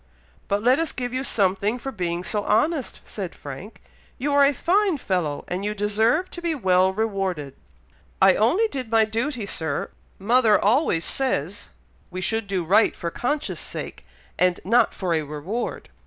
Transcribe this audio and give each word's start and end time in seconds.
"But 0.47 0.63
let 0.63 0.79
us 0.79 0.91
give 0.91 1.13
you 1.13 1.23
something 1.23 1.77
for 1.77 1.91
being 1.91 2.23
so 2.23 2.43
honest," 2.43 3.01
said 3.05 3.35
Frank. 3.35 3.83
"You 4.17 4.33
are 4.33 4.43
a 4.43 4.51
fine 4.51 4.97
fellow, 4.97 5.45
and 5.47 5.63
you 5.63 5.75
deserve 5.75 6.31
to 6.31 6.41
be 6.41 6.55
well 6.55 6.91
rewarded." 6.91 7.55
"I 8.19 8.33
only 8.33 8.67
did 8.67 8.89
my 8.89 9.05
duty, 9.05 9.45
Sir. 9.45 9.91
Mother 10.17 10.57
always 10.59 11.05
says 11.05 11.69
we 12.09 12.19
should 12.19 12.47
do 12.47 12.63
right 12.65 12.95
for 12.95 13.11
conscience' 13.11 13.59
sake, 13.59 14.03
and 14.39 14.59
not 14.65 14.95
for 14.95 15.13
a 15.13 15.21
reward." 15.21 15.89